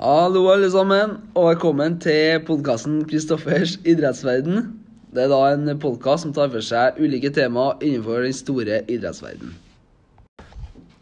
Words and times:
Hallo, 0.00 0.46
alle 0.48 0.70
sammen, 0.72 1.10
og 1.36 1.50
velkommen 1.50 1.98
til 2.00 2.38
podkasten 2.46 3.02
'Kristoffers 3.04 3.74
idrettsverden'. 3.84 4.70
Det 5.12 5.26
er 5.26 5.28
da 5.28 5.40
en 5.52 5.78
podkast 5.78 6.24
som 6.24 6.32
tar 6.32 6.48
for 6.48 6.64
seg 6.64 6.96
ulike 6.96 7.28
temaer 7.28 7.76
innenfor 7.84 8.24
den 8.24 8.32
store 8.32 8.80
idrettsverden. 8.88 9.52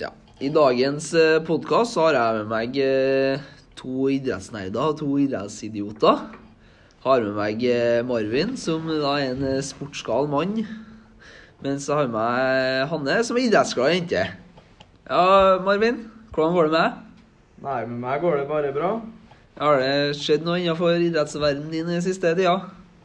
Ja, 0.02 0.10
I 0.40 0.50
dagens 0.50 1.14
podkast 1.46 1.94
har 1.94 2.18
jeg 2.18 2.40
med 2.40 2.50
meg 2.50 2.82
eh, 2.82 3.38
to 3.78 4.10
idrettsnerder 4.10 4.90
og 4.90 4.98
to 4.98 5.14
idrettsidioter. 5.14 6.18
Har 7.06 7.20
med 7.20 7.34
meg 7.38 7.62
eh, 7.70 8.02
Marvin, 8.02 8.56
som 8.56 8.82
da 8.90 9.14
er 9.14 9.30
en 9.30 9.44
eh, 9.44 9.62
sportsgal 9.62 10.26
mann. 10.26 10.64
Mens 11.62 11.86
jeg 11.86 11.94
har 11.94 12.10
med 12.10 12.18
meg 12.18 12.88
Hanne, 12.90 13.22
som 13.22 13.38
er 13.38 13.46
idrettsglad 13.46 13.94
jente. 13.94 14.26
Ja, 15.06 15.62
Marvin, 15.62 16.08
hvordan 16.34 16.58
går 16.58 16.66
det 16.66 16.72
med 16.72 16.82
deg? 16.82 17.04
Nei, 17.58 17.78
med 17.90 17.98
meg 17.98 18.20
går 18.22 18.36
det 18.38 18.48
bare 18.50 18.74
bra. 18.74 18.90
Har 19.58 19.80
det 19.82 20.16
skjedd 20.18 20.44
noe 20.46 20.60
innenfor 20.60 21.00
idrettsverdenen 21.02 21.72
din 21.74 21.88
i 21.90 22.02
siste 22.04 22.30
tida? 22.38 22.58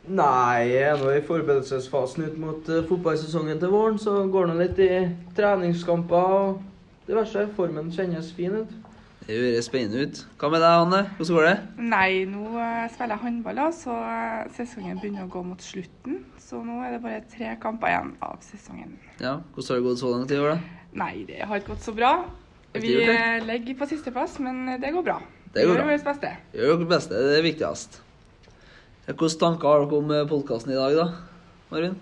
Nei, 0.03 0.67
jeg 0.69 0.83
er 0.91 0.99
nå 0.99 1.09
i 1.15 1.23
forberedelsesfasen 1.25 2.27
ut 2.27 2.35
mot 2.37 2.69
uh, 2.69 2.83
fotballsesongen 2.89 3.61
til 3.61 3.71
våren, 3.71 3.97
så 3.97 4.19
går 4.29 4.51
det 4.51 4.57
litt 4.59 4.81
i 4.83 4.89
treningskamper 5.37 6.35
og 6.37 6.59
diverse. 7.07 7.47
Formen 7.55 7.89
kjennes 7.95 8.33
fin 8.35 8.59
ut. 8.61 8.75
Det 9.23 9.39
høres 9.39 9.69
spennende 9.71 10.03
ut. 10.03 10.21
Hva 10.37 10.49
med 10.51 10.59
deg, 10.59 10.75
Hanne? 10.81 11.01
Hvordan 11.15 11.37
går 11.37 11.47
det? 11.47 11.55
Nei, 11.93 12.09
nå 12.27 12.43
eh, 12.59 12.85
spiller 12.91 13.15
jeg 13.15 13.23
håndball, 13.23 13.61
så 13.79 13.95
eh, 14.03 14.41
sesongen 14.57 14.99
begynner 14.99 15.23
å 15.23 15.31
gå 15.31 15.45
mot 15.47 15.63
slutten. 15.63 16.19
Så 16.43 16.59
nå 16.59 16.81
er 16.83 16.97
det 16.97 17.01
bare 17.05 17.23
tre 17.31 17.55
kamper 17.63 17.93
igjen 17.93 18.13
av 18.27 18.43
sesongen. 18.43 18.97
Ja, 19.23 19.37
Hvordan 19.55 19.69
har 19.71 19.79
det 19.79 19.87
gått 19.87 20.03
så 20.03 20.11
langt 20.11 20.35
i 20.35 20.41
år, 20.43 20.57
da? 20.57 20.87
Nei, 20.99 21.13
det 21.29 21.39
har 21.47 21.63
ikke 21.63 21.77
gått 21.77 21.87
så 21.87 21.95
bra. 21.95 22.17
Vi 22.73 22.93
legger 22.95 23.13
eh, 23.13 23.45
ligger 23.47 23.77
på 23.81 23.87
sisteplass, 23.91 24.39
men 24.39 24.65
det 24.81 24.91
går 24.95 25.03
bra. 25.05 25.19
Det 25.53 25.65
går 25.65 25.69
Vi 25.69 25.75
bra. 25.77 25.83
gjør 25.85 25.91
vårt 25.91 26.07
beste. 26.09 26.31
Gjør 26.57 26.73
vårt 26.77 26.89
beste, 26.95 27.21
det 27.27 27.37
er 27.37 27.45
viktigst. 27.45 27.99
Ja, 29.05 29.13
Hvilke 29.13 29.39
tanker 29.39 29.67
har 29.67 29.85
dere 29.85 29.99
om 29.99 30.13
podkasten 30.31 30.71
i 30.73 30.79
dag, 30.79 30.95
da? 30.97 31.07
Marvin? 31.69 31.95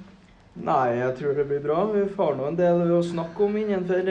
Nei, 0.62 0.98
jeg 1.00 1.16
tror 1.18 1.34
det 1.38 1.46
blir 1.48 1.62
bra. 1.64 1.86
Vi 1.94 2.04
har 2.18 2.36
nå 2.36 2.48
en 2.50 2.58
del 2.60 2.82
å 2.92 3.00
snakke 3.04 3.46
om 3.46 3.54
innenfor 3.58 4.10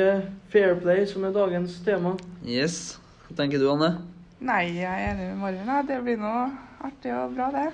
Fair 0.53 0.75
Play, 0.81 1.05
som 1.07 1.25
er 1.29 1.35
dagens 1.37 1.79
tema. 1.85 2.15
Yes. 2.45 2.97
Hva 3.29 3.37
tenker 3.43 3.61
du, 3.61 3.69
Anne? 3.71 3.91
Nei, 4.41 4.63
jeg 4.81 4.89
er 4.89 5.11
enig 5.13 5.27
med 5.35 5.41
Marvin. 5.43 5.73
Det 5.87 5.99
blir 6.05 6.17
noe 6.21 6.47
artig 6.81 7.13
og 7.13 7.35
bra, 7.37 7.51
det. 7.53 7.67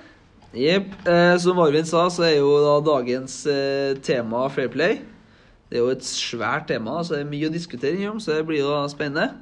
Jepp. 0.57 0.91
Eh, 1.07 1.35
som 1.43 1.55
Marvin 1.59 1.87
sa, 1.87 2.05
så 2.11 2.25
er 2.27 2.37
jo 2.41 2.51
da 2.63 2.73
dagens 2.85 3.39
eh, 3.51 3.95
tema 4.03 4.45
Fair 4.51 4.67
Play. 4.73 4.99
Det 5.67 5.77
er 5.77 5.83
jo 5.83 5.91
et 5.91 6.05
svært 6.07 6.69
tema, 6.71 7.01
så 7.03 7.17
det 7.17 7.25
er 7.25 7.33
mye 7.33 7.49
å 7.49 7.53
diskutere 7.53 7.99
innom, 7.99 8.21
så 8.23 8.37
det 8.37 8.47
blir 8.47 8.63
jo 8.63 8.77
spennende. 8.91 9.33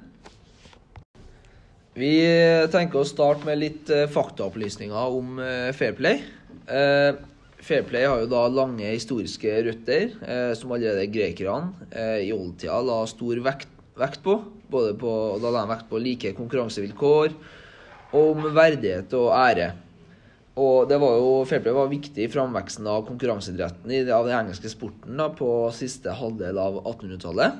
Vi 1.95 2.15
eh, 2.25 2.65
tenker 2.73 2.99
å 2.99 3.07
starte 3.07 3.47
med 3.47 3.61
litt 3.61 3.91
eh, 3.93 4.09
faktaopplysninger 4.11 5.15
om 5.19 5.37
Fairplay. 5.39 5.77
Fair 5.77 5.95
Play. 6.01 6.25
Eh, 6.67 7.23
Fair 7.65 7.85
Play 7.87 8.05
har 8.05 8.19
jo 8.21 8.29
da 8.29 8.43
lange 8.51 8.91
historiske 8.91 9.53
røtter, 9.65 10.11
eh, 10.21 10.51
som 10.57 10.73
allerede 10.75 11.07
grekerne 11.09 11.87
eh, 11.89 12.27
i 12.27 12.33
oldtida 12.35 12.77
la 12.85 12.99
stor 13.09 13.41
vekt, 13.45 13.71
vekt 13.97 14.21
på. 14.25 14.37
Både 14.69 14.93
på, 14.99 15.13
da 15.41 15.49
la 15.53 15.63
de 15.63 15.71
vekt 15.71 15.87
på 15.89 16.01
like 16.01 16.33
konkurransevilkår, 16.37 17.33
og 18.17 18.29
om 18.35 18.47
verdighet 18.53 19.13
og 19.17 19.31
ære. 19.37 19.71
Og 20.55 20.87
det 20.87 20.97
var 21.01 21.17
jo, 21.19 21.31
Fair 21.49 21.63
Play 21.63 21.75
var 21.75 21.91
viktig 21.91 22.23
i 22.23 22.31
framveksten 22.31 22.87
av 22.87 23.03
konkurranseidretten 23.09 23.91
i, 23.91 24.03
av 24.07 24.27
den 24.27 24.37
engelske 24.37 24.71
sporten 24.71 25.19
da, 25.19 25.27
på 25.35 25.49
siste 25.75 26.13
halvdel 26.15 26.59
av 26.61 26.79
1800-tallet. 26.85 27.57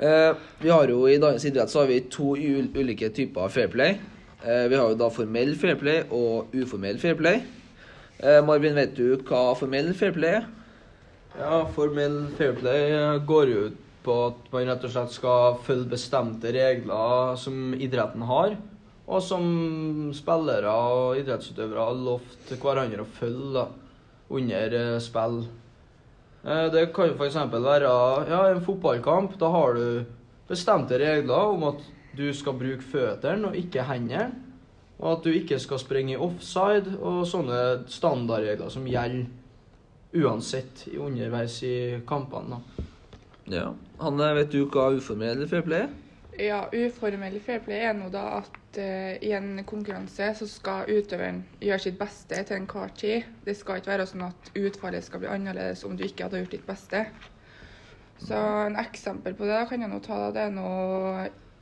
Eh, 0.00 0.30
vi 0.62 0.70
har 0.72 0.88
jo 0.88 1.02
I 1.10 1.18
dagens 1.20 1.44
idrett 1.44 1.68
så 1.68 1.82
har 1.82 1.90
vi 1.90 2.00
to 2.08 2.32
ulike 2.36 3.10
typer 3.12 3.52
fair 3.52 3.68
play. 3.68 3.98
Eh, 4.40 4.64
vi 4.72 4.78
har 4.80 4.88
jo 4.88 4.96
da 4.96 5.10
formell 5.12 5.52
fair 5.60 5.76
play 5.76 6.06
og 6.08 6.54
uformell 6.56 7.00
fair 7.02 7.18
play. 7.20 7.42
Eh, 8.20 8.40
Marvin, 8.44 8.76
vet 8.76 8.96
du 8.96 9.20
hva 9.28 9.50
formell 9.58 9.92
fair 9.96 10.16
play 10.16 10.40
er? 10.40 10.48
Ja, 11.38 11.62
formell 11.76 12.24
Fair 12.38 12.56
Play 12.58 12.90
eh, 12.90 13.20
går 13.22 13.50
jo 13.52 13.62
ut 13.68 13.78
på 14.04 14.16
at 14.26 14.48
man 14.50 14.66
rett 14.66 14.84
og 14.86 14.92
slett 14.94 15.12
skal 15.14 15.58
følge 15.66 15.92
bestemte 15.92 16.50
regler 16.54 17.36
som 17.38 17.74
idretten 17.76 18.24
har, 18.26 18.56
og 19.10 19.22
som 19.26 19.44
spillere 20.14 20.70
og 20.70 21.18
idrettsutøvere 21.18 21.86
har 21.88 21.96
lovt 21.98 22.52
hverandre 22.62 23.02
å 23.02 23.12
følge 23.16 23.54
da, 23.56 23.64
under 24.30 24.76
eh, 24.78 24.98
spill. 25.02 25.40
Eh, 26.44 26.66
Det 26.70 26.84
kan 26.94 27.16
f.eks. 27.16 27.38
være 27.50 27.94
ja, 28.30 28.42
en 28.52 28.62
fotballkamp. 28.62 29.34
Da 29.40 29.50
har 29.50 29.74
du 29.74 30.04
bestemte 30.50 30.98
regler 31.00 31.56
om 31.56 31.66
at 31.72 31.82
du 32.16 32.28
skal 32.34 32.58
bruke 32.58 32.86
føttene 32.86 33.50
og 33.50 33.58
ikke 33.58 33.86
hendene. 33.88 34.30
Og 35.00 35.14
at 35.16 35.24
du 35.24 35.32
ikke 35.32 35.58
skal 35.58 35.80
springe 35.80 36.12
i 36.12 36.20
offside 36.20 36.98
og 37.00 37.22
sånne 37.26 37.88
standardregler 37.88 38.68
som 38.70 38.84
gjelder 38.86 39.26
uansett 40.20 40.84
underveis 40.92 41.62
i 41.64 41.76
kampene. 42.06 42.58
Ja. 43.50 43.70
Hanne, 44.02 44.34
vet 44.36 44.52
du 44.52 44.66
hva 44.68 44.90
uformell 44.94 45.46
fair 45.48 45.64
play 45.66 45.86
er? 45.86 45.94
Ja, 46.40 46.60
uformell 46.72 47.36
fair 47.44 47.60
play 47.64 47.82
er 47.84 47.96
nå 47.96 48.06
da 48.12 48.22
at 48.38 48.78
uh, 48.80 49.16
i 49.20 49.32
en 49.36 49.60
konkurranse 49.68 50.30
så 50.38 50.46
skal 50.48 50.88
utøveren 50.88 51.42
gjøre 51.60 51.82
sitt 51.84 51.98
beste 52.00 52.38
til 52.48 52.56
enhver 52.56 52.94
tid. 52.96 53.26
Det 53.44 53.56
skal 53.58 53.80
ikke 53.80 53.92
være 53.92 54.06
sånn 54.08 54.24
at 54.30 54.48
utfallet 54.56 55.04
skal 55.04 55.20
bli 55.20 55.28
annerledes 55.28 55.84
om 55.84 55.98
du 55.98 56.06
ikke 56.06 56.26
hadde 56.26 56.40
gjort 56.40 56.56
ditt 56.56 56.64
beste. 56.68 57.04
Så 58.20 58.38
en 58.66 58.78
eksempel 58.80 59.36
på 59.36 59.48
det 59.48 59.58
da 59.58 59.66
kan 59.68 59.84
jeg 59.84 59.92
nå 59.92 60.00
ta, 60.04 60.16
da, 60.22 60.32
det 60.36 60.46
er 60.46 60.56
nå 60.56 60.70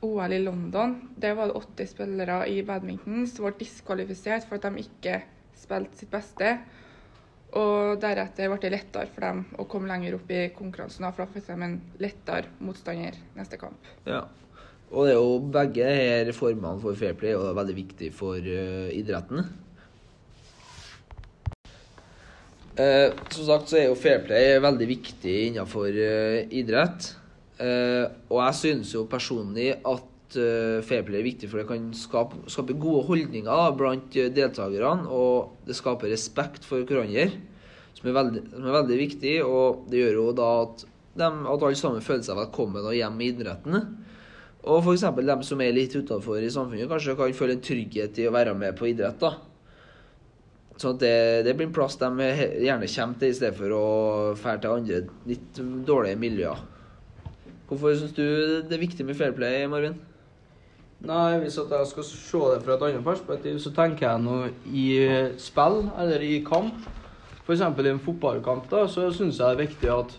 OL 0.07 0.35
i 0.35 0.41
London. 0.43 0.95
Der 1.19 1.35
var 1.35 1.51
det 1.51 1.59
80 1.59 1.91
spillere 1.95 2.39
i 2.51 2.61
badminton 2.67 3.27
som 3.27 3.47
ble 3.47 3.57
diskvalifisert 3.59 4.47
for 4.47 4.59
at 4.59 4.67
de 4.67 4.85
ikke 4.85 5.19
spilte 5.59 5.99
sitt 5.99 6.11
beste. 6.13 6.55
Og 7.57 7.97
deretter 8.01 8.51
ble 8.51 8.59
det 8.61 8.69
lettere 8.75 9.09
for 9.09 9.25
dem 9.25 9.39
å 9.57 9.65
komme 9.69 9.89
lenger 9.89 10.19
opp 10.19 10.29
i 10.29 10.41
konkurransen, 10.53 11.07
for 11.09 11.23
da 11.25 11.33
fikk 11.33 11.47
de 11.47 11.55
en 11.65 11.79
lettere 12.01 12.51
motstander 12.61 13.17
neste 13.37 13.57
kamp. 13.61 13.89
Ja. 14.05 14.27
Og 14.89 15.05
det 15.05 15.13
er 15.13 15.17
jo 15.17 15.39
begge 15.53 15.89
her 15.93 16.29
formene 16.33 16.81
for 16.81 16.97
fair 16.97 17.17
play 17.17 17.35
og 17.37 17.55
veldig 17.57 17.75
viktig 17.77 18.11
for 18.13 18.37
uh, 18.37 18.89
idretten. 18.93 19.49
Eh, 22.79 23.11
som 23.33 23.43
sagt 23.43 23.71
så 23.71 23.75
er 23.75 23.89
jo 23.89 23.97
fair 23.99 24.21
play 24.23 24.53
veldig 24.63 24.85
viktig 24.87 25.33
innenfor 25.49 25.89
eh, 25.91 26.45
idrett. 26.61 27.09
Og 27.59 28.37
jeg 28.39 28.55
synes 28.55 28.93
jo 28.93 29.01
personlig 29.11 29.73
at 29.83 30.08
eh, 30.37 30.79
fair 30.85 31.05
play 31.07 31.21
er 31.21 31.25
viktig, 31.25 31.49
for 31.49 31.61
det 31.61 31.69
kan 31.69 31.87
skape, 31.97 32.43
skape 32.51 32.75
gode 32.81 33.05
holdninger 33.07 33.49
da, 33.49 33.71
blant 33.77 34.17
eh, 34.19 34.29
deltakerne. 34.33 35.07
Og 35.09 35.65
det 35.67 35.77
skaper 35.77 36.11
respekt 36.11 36.67
for 36.67 36.85
hverandre, 36.85 37.29
som 37.97 38.11
er, 38.11 38.15
veldig, 38.19 38.45
som 38.53 38.69
er 38.69 38.77
veldig 38.77 38.99
viktig. 38.99 39.35
Og 39.47 39.89
det 39.89 40.03
gjør 40.03 40.19
jo 40.19 40.29
da 40.37 40.51
at, 40.65 40.85
dem, 41.19 41.43
at 41.49 41.67
alle 41.67 41.79
sammen 41.79 42.05
føler 42.05 42.25
seg 42.27 42.39
velkommen 42.39 42.85
og 42.85 42.97
hjemme 42.97 43.25
i 43.25 43.33
idretten. 43.33 43.83
Og 44.69 44.81
f.eks. 44.83 45.05
dem 45.15 45.45
som 45.47 45.61
er 45.63 45.75
litt 45.75 45.95
utenfor 45.95 46.43
i 46.43 46.51
samfunnet, 46.51 46.89
kanskje 46.91 47.15
kan 47.17 47.37
føle 47.37 47.55
en 47.55 47.63
trygghet 47.63 48.19
i 48.19 48.27
å 48.27 48.35
være 48.35 48.57
med 48.59 48.75
på 48.77 48.89
idrett. 48.91 49.21
da. 49.21 49.37
Sånn 50.79 50.95
at 50.95 51.01
det, 51.03 51.15
det 51.47 51.55
blir 51.59 51.67
en 51.67 51.75
plass 51.75 51.97
de 51.99 52.07
gjerne 52.63 52.87
kommer 52.87 53.19
til, 53.19 53.31
i 53.31 53.35
stedet 53.35 53.55
for 53.57 53.75
å 53.75 53.85
dra 54.39 54.53
til 54.59 54.75
andre 54.77 55.01
litt 55.27 55.63
dårlige 55.87 56.19
miljøer. 56.19 56.61
Hvorfor 57.69 57.93
syns 57.99 58.15
du 58.17 58.23
det 58.65 58.77
er 58.77 58.81
viktig 58.81 59.05
med 59.05 59.17
fair 59.19 59.35
play, 59.35 59.67
Marvin? 59.69 59.97
Nei, 60.99 61.37
Hvis 61.39 61.55
jeg 61.57 61.87
skal 61.87 62.03
se 62.03 62.39
det 62.53 62.63
fra 62.65 62.75
et 62.75 62.81
annet 62.89 63.03
perspektiv, 63.05 63.59
så 63.63 63.71
tenker 63.71 64.09
jeg 64.09 64.23
nå 64.23 64.39
i 64.67 64.87
spill 65.39 65.85
eller 65.95 66.19
i 66.19 66.41
kamp. 66.43 66.81
F.eks. 67.45 67.61
i 67.61 67.87
en 67.89 68.01
fotballkamp, 68.03 68.67
da, 68.69 68.83
så 68.87 69.07
syns 69.15 69.39
jeg 69.39 69.55
det 69.55 69.63
er 69.63 69.67
viktig 69.69 69.93
at 69.93 70.17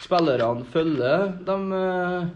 spillerne 0.00 0.64
følger 0.64 1.32
de 1.44 1.56
eh, 1.80 2.30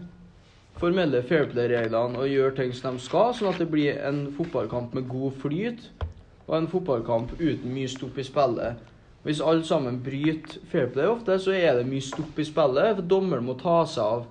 formelle 0.77 1.23
fair 1.23 1.47
play-reglene 1.49 2.19
og 2.19 2.29
gjør 2.29 2.53
ting 2.59 2.75
som 2.75 2.99
de 2.99 3.07
skal, 3.07 3.31
sånn 3.33 3.53
at 3.53 3.63
det 3.63 3.71
blir 3.71 4.03
en 4.03 4.25
fotballkamp 4.35 4.93
med 4.93 5.07
god 5.09 5.39
flyt 5.41 5.87
og 6.45 6.57
en 6.59 6.69
fotballkamp 6.69 7.37
uten 7.39 7.71
mye 7.73 7.89
stopp 7.89 8.19
i 8.19 8.27
spillet. 8.27 8.83
Hvis 9.25 9.41
alle 9.41 9.63
sammen 9.65 10.03
bryter 10.05 10.59
fair 10.69 10.91
play 10.93 11.07
ofte, 11.09 11.39
så 11.41 11.55
er 11.55 11.79
det 11.79 11.87
mye 11.89 12.03
stopp 12.03 12.37
i 12.37 12.45
spillet. 12.45 12.99
for 12.99 13.07
Dommeren 13.15 13.47
må 13.47 13.55
ta 13.57 13.79
seg 13.89 14.03
av 14.03 14.27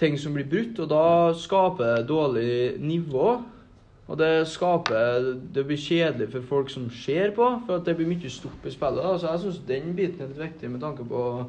ting 0.00 0.18
som 0.18 0.34
blir 0.34 0.48
brutt, 0.48 0.78
og 0.80 0.90
da 0.90 1.06
skaper 1.36 1.98
det 2.00 2.08
dårlig 2.08 2.52
nivå. 2.80 3.40
Og 4.10 4.18
det 4.18 4.48
skaper 4.50 5.36
Det 5.54 5.62
blir 5.66 5.78
kjedelig 5.78 6.32
for 6.32 6.46
folk 6.48 6.70
som 6.72 6.88
ser 6.90 7.30
på, 7.36 7.46
for 7.66 7.84
det 7.86 7.94
blir 7.98 8.10
mye 8.10 8.30
stopp 8.32 8.64
i 8.66 8.72
spillet. 8.74 9.04
Da. 9.04 9.18
Så 9.18 9.28
jeg 9.28 9.42
syns 9.44 9.60
den 9.68 9.92
biten 9.94 10.24
er 10.24 10.32
litt 10.32 10.42
viktig 10.48 10.70
med 10.72 10.82
tanke 10.82 11.06
på 11.06 11.20
å 11.20 11.44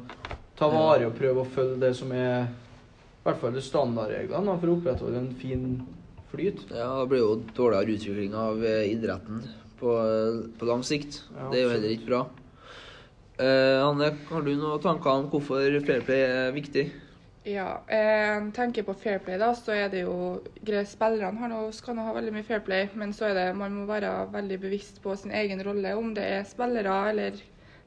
ta 0.58 0.68
vare 0.70 1.08
og 1.08 1.16
prøve 1.18 1.42
å 1.42 1.48
følge 1.56 1.80
det 1.82 1.94
som 1.98 2.12
er 2.14 2.44
i 2.46 3.24
hvert 3.26 3.40
fall 3.40 3.58
standardreglene 3.62 4.54
for 4.60 4.70
å 4.70 4.76
opprettholde 4.76 5.18
en 5.24 5.34
fin 5.38 5.66
flyt. 6.30 6.64
Ja, 6.70 7.00
det 7.00 7.10
blir 7.10 7.22
jo 7.22 7.34
dårligere 7.56 7.96
utvikling 7.96 8.38
av 8.38 8.62
eh, 8.66 8.86
idretten 8.92 9.42
på, 9.80 9.96
på 10.58 10.68
lang 10.68 10.82
sikt. 10.86 11.22
Ja, 11.34 11.50
det 11.50 11.60
er 11.60 11.66
jo 11.66 11.74
heller 11.74 11.94
ikke 11.96 12.10
bra. 12.10 12.22
Eh, 13.42 13.78
Anne, 13.82 14.12
har 14.28 14.46
du 14.46 14.52
noen 14.54 14.82
tanker 14.82 15.18
om 15.18 15.30
hvorfor 15.32 15.80
fair 15.86 16.04
play 16.06 16.26
er 16.28 16.54
viktig? 16.54 16.86
Ja, 17.44 17.82
eh, 17.88 18.50
tenker 18.54 18.82
på 18.86 18.94
fair 18.94 19.18
play, 19.18 19.38
da, 19.38 19.48
så 19.54 19.72
er 19.74 19.88
det 19.90 20.04
jo 20.04 20.42
greit. 20.62 20.88
Spillerne 20.88 21.38
har 21.40 21.48
nå- 21.50 21.72
skal 21.74 21.96
nå 21.96 22.04
ha 22.06 22.12
veldig 22.14 22.32
mye 22.36 22.46
fair 22.46 22.60
play, 22.60 22.88
men 22.94 23.12
så 23.12 23.24
er 23.30 23.34
det 23.34 23.56
man 23.56 23.74
må 23.74 23.86
være 23.86 24.12
veldig 24.32 24.60
bevisst 24.62 25.02
på 25.02 25.16
sin 25.18 25.32
egen 25.34 25.62
rolle. 25.66 25.96
Om 25.98 26.14
det 26.14 26.22
er 26.22 26.44
spillere 26.46 27.08
eller 27.10 27.40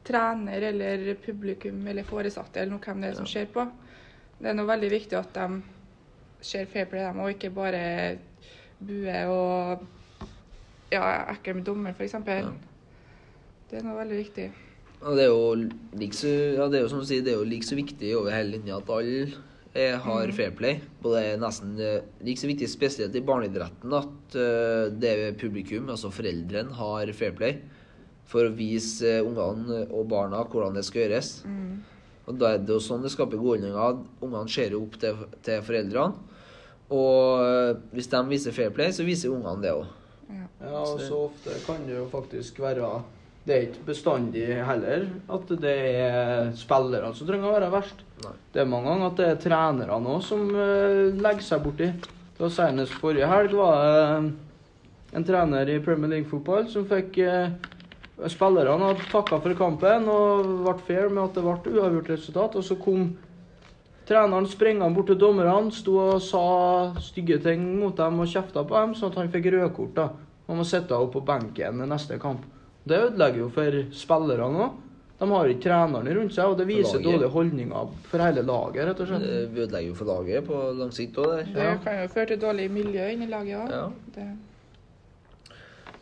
trener 0.03 0.61
eller 0.61 1.15
publikum 1.23 1.87
eller 1.87 2.03
foresatte 2.03 2.59
eller 2.59 2.75
noe 2.75 2.83
hvem 2.83 3.01
det 3.01 3.09
er 3.09 3.15
som 3.15 3.25
ser 3.25 3.45
på. 3.45 3.63
Det 4.41 4.49
er 4.51 4.53
nå 4.59 4.65
veldig 4.67 4.91
viktig 4.91 5.17
at 5.17 5.33
de 5.33 5.61
ser 6.41 6.65
fair 6.65 6.85
play, 6.85 7.01
dem, 7.07 7.19
og 7.19 7.31
ikke 7.31 7.49
bare 7.55 8.17
bue 8.79 9.15
og 9.31 9.87
ja, 10.91 11.31
ekkel 11.31 11.55
med 11.55 11.63
dommer, 11.65 11.95
f.eks. 11.95 12.13
Ja. 12.27 12.51
Det 13.71 13.79
er 13.79 13.87
noe 13.87 13.97
veldig 14.03 14.17
viktig. 14.19 14.51
Og 15.05 15.13
det 15.13 15.27
er 15.27 15.29
jo 15.29 15.49
like 15.99 16.17
så, 16.17 16.29
ja, 16.57 16.65
det 16.69 16.79
er 16.79 16.85
jo 16.85 16.89
som 16.89 17.01
du 17.03 17.05
sier, 17.05 17.21
det 17.25 17.35
er 17.35 17.37
jo 17.37 17.45
like 17.47 17.67
så 17.67 17.77
viktig 17.77 18.09
over 18.17 18.33
hele 18.33 18.55
linja 18.55 18.79
at 18.79 18.89
alle 18.89 19.19
eh, 19.77 19.93
har 20.01 20.31
fair 20.33 20.53
play. 20.57 20.79
Og 21.03 21.11
det 21.13 21.21
er 21.21 21.41
nesten 21.41 21.75
eh, 21.77 22.07
like 22.25 22.41
så 22.41 22.49
viktig, 22.49 22.69
spesielt 22.71 23.17
i 23.17 23.21
barneidretten, 23.25 23.93
at 23.93 24.37
eh, 24.41 24.87
det 24.97 25.35
publikum, 25.41 25.91
altså 25.93 26.09
foreldrene, 26.13 26.73
har 26.79 27.11
fair 27.17 27.35
play. 27.37 27.59
For 28.25 28.47
å 28.47 28.55
vise 28.57 29.19
ungene 29.21 29.83
og 29.93 30.07
barna 30.09 30.39
hvordan 30.49 30.79
det 30.79 30.81
skal 30.87 31.03
gjøres. 31.03 31.35
Og 32.25 32.39
da 32.41 32.55
er 32.55 32.63
det 32.65 32.73
jo 32.73 32.81
sånn 32.81 33.05
det 33.05 33.11
skaper 33.13 33.37
gode 33.37 33.59
holdninger. 33.59 33.99
Ungene 34.25 34.49
ser 34.49 34.73
jo 34.73 34.79
opp 34.87 34.97
til, 35.03 35.19
til 35.45 35.61
foreldrene. 35.67 36.31
Og 36.95 37.83
hvis 37.93 38.09
de 38.09 38.23
viser 38.31 38.55
fair 38.57 38.73
play, 38.73 38.89
så 38.89 39.05
viser 39.05 39.29
ungene 39.29 39.61
det 39.61 39.75
òg. 39.77 39.85
Ja, 40.33 40.49
og 40.81 40.97
så 40.97 41.27
ofte 41.27 41.53
kan 41.67 41.85
det 41.85 41.99
jo 41.99 42.07
faktisk 42.09 42.57
være 42.65 42.89
Det 43.45 43.53
er 43.53 43.67
ikke 43.67 43.85
bestandig 43.91 44.45
heller 44.65 45.03
at 45.35 45.51
det 45.61 45.73
er 46.01 46.47
spillerne 46.57 47.13
som 47.13 47.27
trenger 47.27 47.51
å 47.51 47.53
være 47.53 47.69
verst. 47.75 47.99
Nei. 48.23 48.31
Det 48.55 48.63
er 48.63 48.71
mange 48.71 48.89
ganger 48.89 49.11
at 49.11 49.19
det 49.19 49.27
er 49.29 49.43
trenerne 49.43 50.09
òg 50.15 50.23
som 50.25 50.47
uh, 50.49 51.13
legger 51.13 51.45
seg 51.45 51.61
borti. 51.61 51.91
Det 52.35 52.41
var 52.41 52.55
Senest 52.55 52.97
forrige 52.97 53.29
helg 53.29 53.53
var 53.55 53.83
det 53.85 55.15
en 55.15 55.27
trener 55.27 55.69
i 55.71 55.77
Premier 55.83 56.15
League-fotball 56.15 56.65
som 56.73 56.87
fikk 56.89 57.21
uh, 57.21 57.53
Spillerne 58.31 58.79
hadde 58.79 59.05
takka 59.11 59.37
for 59.43 59.59
kampen 59.59 60.07
og 60.07 60.49
ble 60.63 60.75
fair 60.87 61.09
med 61.11 61.25
at 61.27 61.37
det 61.37 61.43
ble 61.43 61.75
uavgjort 61.75 62.11
resultat. 62.15 62.55
Og 62.55 62.63
så 62.63 62.79
kom 62.79 63.09
treneren 64.07 64.47
springende 64.49 64.95
bort 64.95 65.11
til 65.11 65.19
dommerne, 65.19 65.73
sto 65.75 65.97
og 65.99 66.23
sa 66.23 66.45
stygge 67.03 67.41
ting 67.43 67.67
mot 67.81 67.93
dem 67.97 68.23
og 68.23 68.31
kjefta 68.31 68.63
på 68.63 68.77
dem, 68.79 68.95
sånn 68.95 69.11
at 69.11 69.19
han 69.19 69.33
fikk 69.35 69.51
rødkort. 69.53 69.95
da. 69.99 70.09
Han 70.47 70.61
må 70.61 70.65
sitte 70.67 70.95
opp 70.95 71.11
på 71.17 71.25
benken 71.27 71.83
neste 71.89 72.17
kamp. 72.21 72.45
Det 72.85 72.97
ødelegger 73.07 73.39
jo 73.41 73.49
for 73.53 73.77
spillerne 73.97 74.65
òg. 74.65 74.81
De 75.15 75.27
har 75.31 75.47
ikke 75.47 75.63
trenerne 75.63 76.11
rundt 76.17 76.33
seg, 76.35 76.49
og 76.51 76.57
det 76.59 76.65
viser 76.67 76.99
dårlige 76.99 77.29
holdninger 77.31 77.91
for 78.09 78.19
hele 78.19 78.41
laget, 78.43 78.81
rett 78.89 78.99
og 78.99 79.07
slett. 79.07 79.23
Det 79.23 79.63
ødelegger 79.63 79.87
jo 79.87 79.95
for 79.95 80.09
laget 80.11 80.43
på 80.49 80.57
lang 80.75 80.91
sikt 80.93 81.15
òg. 81.23 81.37
Det 81.53 81.63
Ja. 81.63 81.77
kan 81.83 82.01
jo 82.01 82.07
føre 82.11 82.27
til 82.33 82.41
dårlig 82.41 82.65
miljø 82.71 83.07
inni 83.13 83.27
laget 83.31 83.57
òg. 83.63 83.71
Ja. 83.71 83.85
Det... 84.15 84.27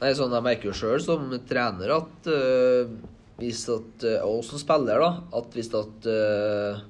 Nei, 0.02 0.10
sånn 0.18 0.34
Jeg 0.36 0.44
merker 0.44 0.66
jo 0.72 0.74
sjøl 0.76 1.00
som 1.00 1.30
trener 1.48 1.94
at 1.96 2.28
øh, 2.28 2.90
hvis 3.40 3.62
at 3.72 4.04
øh, 4.04 4.18
Og 4.28 4.44
som 4.44 4.60
spiller, 4.60 5.00
da. 5.00 5.12
At 5.38 5.54
hvis 5.56 5.70
at 5.74 6.08
øh, 6.10 6.82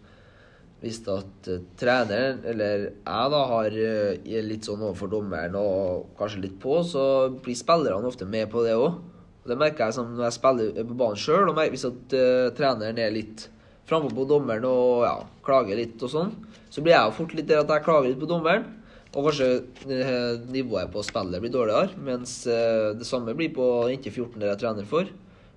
Hvis 0.81 1.01
at 1.07 1.48
øh, 1.50 1.60
treneren, 1.80 2.39
eller 2.44 2.66
jeg, 2.89 3.30
da, 3.36 3.44
har 3.51 3.66
øh, 3.72 4.18
er 4.25 4.42
litt 4.48 4.66
sånn 4.68 4.81
overfor 4.81 5.07
dommeren 5.12 5.56
og 5.56 6.10
kanskje 6.19 6.42
litt 6.48 6.57
på, 6.60 6.81
så 6.84 7.30
blir 7.44 7.56
spillerne 7.56 8.07
ofte 8.10 8.25
med 8.25 8.50
på 8.51 8.63
det 8.66 8.74
òg. 8.75 8.98
Det 9.44 9.57
merker 9.60 9.90
jeg 9.90 9.95
som 9.98 10.13
når 10.13 10.28
jeg 10.28 10.38
spiller 10.38 10.78
er 10.80 10.88
på 10.88 10.95
banen 11.00 11.19
sjøl. 11.19 11.51
Hvis 11.74 11.88
at 11.90 12.16
uh, 12.16 12.51
treneren 12.56 13.01
er 13.01 13.16
litt 13.16 13.48
frampå 13.90 14.13
på 14.16 14.28
dommeren 14.30 14.63
og 14.68 15.04
ja, 15.04 15.18
klager 15.44 15.75
litt 15.80 16.00
og 16.06 16.12
sånn, 16.13 16.31
så 16.72 16.84
blir 16.84 16.95
jeg 16.95 17.10
jo 17.10 17.18
fort 17.18 17.36
litt 17.36 17.50
der 17.50 17.66
at 17.66 17.74
jeg 17.74 17.86
klager 17.86 18.10
litt 18.10 18.22
på 18.22 18.30
dommeren. 18.30 18.69
Og 19.13 19.28
kanskje 19.28 19.50
uh, 19.90 20.40
nivået 20.50 20.94
på 20.94 21.04
spillet 21.06 21.44
blir 21.44 21.54
dårligere, 21.54 21.92
mens 22.06 22.40
uh, 22.48 22.94
det 22.98 23.06
samme 23.07 23.36
blir 23.38 23.51
på 23.54 23.68
inntil 23.94 24.16
14 24.16 24.40
der 24.40 24.54
jeg 24.54 24.63
trener 24.63 24.88
for. 24.90 25.12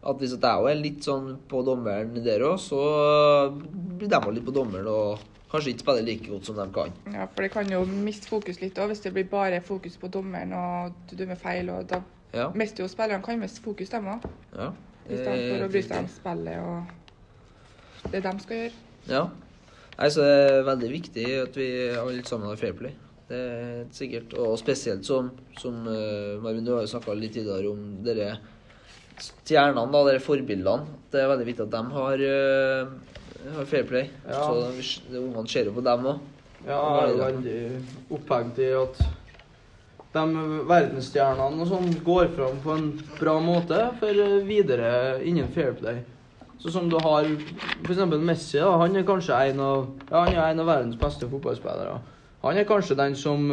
At 0.06 0.20
hvis 0.20 0.34
at 0.36 0.44
jeg 0.44 0.70
er 0.70 0.82
litt 0.82 1.06
sånn 1.06 1.32
på 1.50 1.62
dommeren 1.66 2.12
der 2.26 2.44
òg, 2.46 2.58
så 2.62 2.82
blir 3.56 4.10
de 4.10 4.20
litt 4.34 4.46
på 4.46 4.54
dommeren 4.54 4.90
og 4.90 5.24
kanskje 5.50 5.72
ikke 5.72 5.84
spiller 5.84 6.04
like 6.06 6.28
godt 6.28 6.50
som 6.50 6.58
de 6.58 6.66
kan. 6.74 6.92
Ja, 7.14 7.26
for 7.30 7.46
det 7.46 7.52
kan 7.54 7.70
jo 7.70 7.80
miste 7.86 8.28
fokus 8.30 8.60
litt 8.60 8.78
òg, 8.78 8.90
hvis 8.92 9.02
det 9.06 9.14
blir 9.14 9.26
bare 9.30 9.62
fokus 9.64 9.96
på 9.98 10.10
dommeren 10.12 10.52
og 10.56 10.94
du 11.08 11.16
dømmer 11.18 11.38
feil. 11.40 11.70
og 11.70 11.88
Da 11.90 12.02
Ja. 12.34 12.50
mister 12.54 12.84
jo 12.84 12.88
spillerne 12.90 13.22
kan 13.24 13.40
miste 13.40 13.62
fokus, 13.64 13.88
dem 13.92 14.06
òg. 14.16 14.28
ja. 14.56 14.72
I 15.06 15.16
stedet 15.16 15.50
for 15.52 15.66
å 15.66 15.70
bry 15.70 15.82
seg 15.86 15.98
om 15.98 16.06
Eh, 16.06 16.14
spillet 16.16 16.58
og 16.58 18.10
det 18.12 18.22
de 18.24 18.32
skal 18.42 18.56
gjøre. 18.56 18.72
Ja. 19.10 19.24
Nei, 19.96 20.08
så 20.12 20.24
det 20.24 20.32
er 20.36 20.66
veldig 20.66 20.88
viktig 20.92 21.26
at 21.40 21.56
vi 21.56 21.68
alle 21.96 22.24
sammen 22.26 22.50
har 22.50 22.58
fair 22.60 22.74
play. 22.76 22.92
Det 23.28 23.38
er 23.38 23.86
sikkert. 23.94 24.34
Og 24.38 24.58
spesielt 24.58 25.06
som, 25.06 25.30
som 25.58 25.78
uh, 25.88 26.36
Marvin, 26.42 26.66
du 26.66 26.74
har 26.74 26.84
jo 26.84 26.92
snakka 26.92 27.14
litt 27.18 27.34
tidligere 27.34 27.72
om 27.72 27.80
dere 28.06 28.36
stjernene, 29.16 29.86
da, 29.94 30.02
dere 30.06 30.22
forbildene. 30.22 30.98
Det 31.10 31.22
er 31.22 31.30
veldig 31.32 31.46
viktig 31.48 31.64
at 31.64 31.74
de 31.74 31.82
har, 31.96 32.24
uh, 32.26 33.52
har 33.56 33.70
fair 33.70 33.88
play. 33.88 34.10
Ja. 34.28 34.42
Så 34.42 35.22
ungene 35.22 35.48
ser 35.50 35.70
jo 35.70 35.76
på 35.78 35.86
dem 35.86 36.10
òg. 36.12 36.32
Ja, 36.66 36.80
jeg 37.06 37.14
er 37.14 37.20
veldig 37.20 37.58
opphengt 38.16 38.58
i 38.58 38.72
at 38.74 39.00
de 40.14 40.50
verdensstjernene 40.68 41.62
og 41.64 41.70
sånn 41.70 41.96
går 42.06 42.30
fram 42.36 42.60
på 42.64 42.74
en 42.76 42.90
bra 43.18 43.38
måte 43.42 43.80
for 44.00 44.20
videre 44.46 45.18
innen 45.26 45.50
fair 45.54 45.74
play. 45.76 46.02
Så 46.58 46.72
som 46.72 46.88
du 46.88 46.96
har 47.02 47.26
f.eks. 47.26 48.04
Messi, 48.16 48.58
da, 48.58 48.72
han 48.80 48.96
er 48.96 49.04
kanskje 49.06 49.40
en 49.50 49.60
av, 49.60 49.88
ja, 50.08 50.22
han 50.22 50.32
er 50.32 50.44
en 50.50 50.62
av 50.64 50.70
verdens 50.70 50.96
beste 51.00 51.28
fotballspillere. 51.28 51.98
Han 52.46 52.58
er 52.58 52.68
kanskje 52.68 52.96
den 52.98 53.16
som 53.18 53.44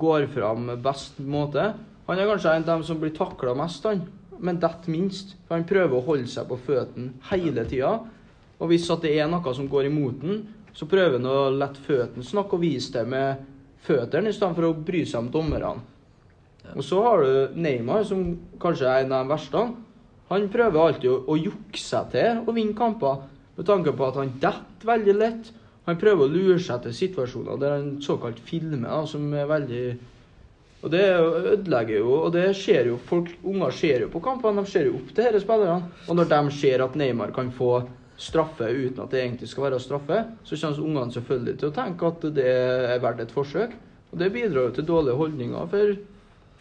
går 0.00 0.28
fram 0.32 0.70
best 0.82 1.18
måte. 1.20 1.72
Han 2.06 2.20
er 2.20 2.28
kanskje 2.30 2.54
en 2.54 2.64
av 2.64 2.70
dem 2.70 2.84
som 2.88 3.00
blir 3.02 3.14
takla 3.16 3.54
mest, 3.58 3.84
han. 3.84 4.06
Men 4.38 4.60
detter 4.60 4.92
minst. 4.92 5.34
For 5.46 5.58
han 5.58 5.68
prøver 5.68 5.98
å 5.98 6.04
holde 6.06 6.28
seg 6.30 6.48
på 6.48 6.58
føttene 6.66 7.16
hele 7.30 7.64
tida. 7.68 7.98
Og 8.56 8.70
hvis 8.70 8.88
det 9.02 9.12
er 9.16 9.28
noe 9.28 9.54
som 9.56 9.68
går 9.68 9.90
imot 9.90 10.22
den, 10.22 10.44
så 10.76 10.88
prøver 10.88 11.18
han 11.18 11.28
å 11.28 11.50
la 11.52 11.68
føttene 11.72 12.24
snakke 12.24 12.56
og 12.56 12.64
vise 12.64 12.92
det 12.96 13.04
med 13.08 13.44
føttene, 13.84 14.30
i 14.30 14.36
stedet 14.36 14.56
for 14.56 14.68
å 14.68 14.76
bry 14.86 15.02
seg 15.06 15.24
om 15.24 15.30
dommerne. 15.34 15.74
Og 16.74 16.82
så 16.84 17.02
har 17.04 17.22
du 17.22 17.60
Neymar, 17.60 18.04
som 18.08 18.24
kanskje 18.62 18.88
er 18.90 19.04
en 19.04 19.14
av 19.14 19.26
de 19.26 19.34
verste. 19.34 19.62
Han 20.32 20.48
prøver 20.50 20.82
alltid 20.82 21.10
å, 21.12 21.20
å 21.30 21.38
jukse 21.38 21.84
seg 21.84 22.10
til 22.16 22.42
å 22.42 22.54
vinne 22.56 22.74
kamper, 22.78 23.22
med 23.56 23.68
tanke 23.68 23.94
på 23.96 24.08
at 24.08 24.18
han 24.20 24.34
detter 24.42 24.90
veldig 24.90 25.14
lett. 25.16 25.52
Han 25.86 25.98
prøver 26.00 26.26
å 26.26 26.32
lure 26.32 26.58
seg 26.62 26.82
til 26.82 26.96
situasjoner 26.98 27.60
der 27.62 27.76
han 27.76 27.90
såkalt 28.02 28.40
filmer, 28.42 28.88
da, 28.88 29.04
som 29.06 29.28
er 29.34 29.46
veldig 29.50 29.86
Og 30.84 30.90
det 30.92 31.02
er 31.02 31.36
ødelegger 31.54 32.02
jo, 32.02 32.10
og 32.26 32.32
det 32.34 32.50
skjer 32.54 32.90
jo 32.90 32.98
folk, 33.08 33.30
Unger 33.46 33.72
ser 33.74 34.04
jo 34.04 34.10
på 34.12 34.20
kampene, 34.22 34.62
de 34.62 34.70
ser 34.70 34.90
jo 34.90 34.98
opp 34.98 35.14
til 35.14 35.30
disse 35.30 35.46
spillerne. 35.46 35.88
Og 36.06 36.18
når 36.18 36.28
de 36.30 36.40
ser 36.58 36.84
at 36.84 36.98
Neymar 36.98 37.32
kan 37.34 37.48
få 37.54 37.70
straffe 38.16 38.68
uten 38.72 39.02
at 39.04 39.12
det 39.12 39.22
egentlig 39.22 39.48
skal 39.50 39.68
være 39.68 39.80
straffe, 39.82 40.22
så 40.44 40.58
kommer 40.60 40.84
ungene 40.88 41.14
selvfølgelig 41.14 41.56
til 41.60 41.70
å 41.70 41.76
tenke 41.76 42.10
at 42.10 42.28
det 42.36 42.46
er 42.48 43.02
verdt 43.04 43.24
et 43.26 43.34
forsøk. 43.34 43.76
Og 44.12 44.20
det 44.20 44.32
bidrar 44.32 44.68
jo 44.68 44.76
til 44.76 44.88
dårlige 44.88 45.18
holdninger 45.20 45.72
for 45.72 45.96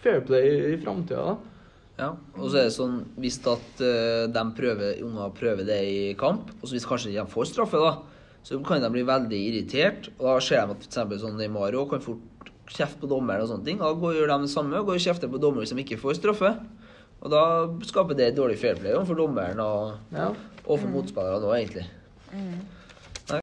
fair 0.03 0.24
play 0.25 0.74
i 0.74 0.79
framtida, 0.81 1.33
da. 1.33 1.51
Ja, 1.95 2.09
og 2.35 2.50
så 2.51 2.59
er 2.59 2.65
det 2.67 2.75
sånn 2.75 2.97
hvis 3.24 3.38
at 3.47 3.79
eh, 3.79 4.25
de 4.27 4.41
prøver, 4.57 4.97
unger 5.05 5.31
prøver 5.38 5.63
det 5.63 5.77
i 5.88 6.00
kamp, 6.19 6.50
og 6.59 6.67
så 6.67 6.75
hvis 6.75 6.88
kanskje 6.89 7.13
de 7.13 7.24
får 7.31 7.47
straffe, 7.53 7.79
da, 7.79 7.93
så 8.45 8.59
kan 8.67 8.83
de 8.83 8.89
bli 8.91 9.05
veldig 9.07 9.39
irritert. 9.50 10.09
Og 10.19 10.27
da 10.27 10.33
ser 10.43 10.65
de 10.67 10.75
at 10.75 10.83
f.eks. 10.89 11.21
sånn 11.24 11.39
Neymar 11.39 11.77
også 11.79 11.93
kan 11.93 12.03
fort 12.03 12.51
kjefte 12.67 13.00
på 13.01 13.09
dommeren 13.09 13.45
og 13.45 13.50
sånne 13.53 13.67
ting. 13.67 13.79
Da 13.79 13.93
går, 13.95 14.17
gjør 14.19 14.33
de 14.33 14.38
det 14.43 14.51
samme 14.51 14.81
og 14.81 14.89
går 14.89 15.00
og 15.00 15.05
kjefter 15.07 15.31
på 15.31 15.41
dommeren 15.41 15.63
hvis 15.63 15.74
de 15.74 15.85
ikke 15.85 16.01
får 16.01 16.19
straffe. 16.19 16.51
Og 17.25 17.32
da 17.34 17.44
skaper 17.89 18.13
det 18.17 18.36
dårlig 18.38 18.60
fairplay 18.62 18.94
for 19.08 19.17
dommeren 19.17 19.58
og, 19.63 19.96
Ja. 20.13 20.27
og 20.67 20.77
for 20.79 20.91
motspillerne 20.94 21.41
òg, 21.41 21.55
egentlig. 21.58 21.86
Nei. 23.32 23.39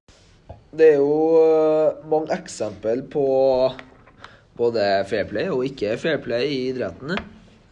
Det 0.73 0.87
er 0.93 0.99
jo 1.01 1.17
eh, 1.43 1.97
mange 2.09 2.31
eksempel 2.37 3.03
på 3.11 3.25
både 4.57 4.85
fairplay 5.11 5.51
og 5.51 5.65
ikke 5.67 5.97
fairplay 5.99 6.47
i 6.47 6.61
idretten. 6.71 7.17